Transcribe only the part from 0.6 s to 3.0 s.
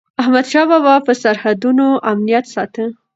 بابا به د سرحدونو امنیت ساته.